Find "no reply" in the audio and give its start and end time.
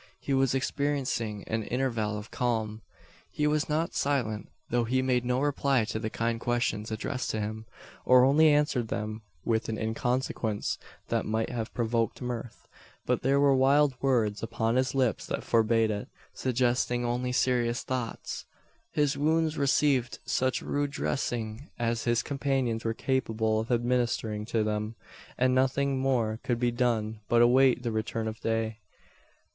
5.23-5.85